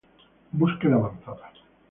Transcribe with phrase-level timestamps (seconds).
[0.51, 1.51] Búsqueda Avanzada